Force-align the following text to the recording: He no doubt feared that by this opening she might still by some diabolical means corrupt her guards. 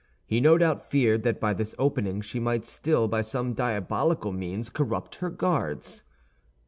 He 0.25 0.39
no 0.41 0.57
doubt 0.57 0.81
feared 0.81 1.21
that 1.21 1.39
by 1.39 1.53
this 1.53 1.75
opening 1.77 2.21
she 2.21 2.39
might 2.39 2.65
still 2.65 3.07
by 3.07 3.21
some 3.21 3.53
diabolical 3.53 4.31
means 4.31 4.71
corrupt 4.71 5.17
her 5.17 5.29
guards. 5.29 6.01